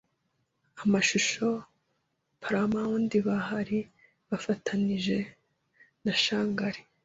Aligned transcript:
Amashusho 0.83 1.47
Paramowundi 2.41 3.17
bahari 3.27 3.79
bafatanije 4.29 5.17
na 6.03 6.13
Shangari 6.23 6.81